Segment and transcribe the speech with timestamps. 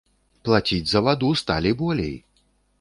[0.47, 2.13] Плаціць за ваду сталі болей!